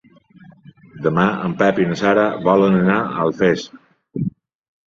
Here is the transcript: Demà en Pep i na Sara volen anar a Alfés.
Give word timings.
Demà 1.07 1.25
en 1.49 1.53
Pep 1.59 1.81
i 1.83 1.87
na 1.91 1.97
Sara 2.01 2.25
volen 2.49 2.79
anar 2.81 2.99
a 3.03 3.15
Alfés. 3.27 3.67